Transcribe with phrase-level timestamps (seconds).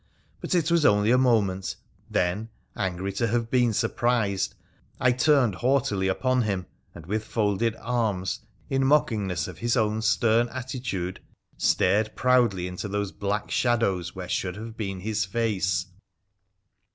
[0.39, 1.75] But it was only a moment,
[2.09, 4.55] then, angry to have been surprised,
[4.99, 10.49] I turned haughtily upon him, and, with folded arms, in mockingness of his own stern
[10.49, 11.19] attitude,
[11.55, 15.85] stared proudly into those black shadows where should have been his face.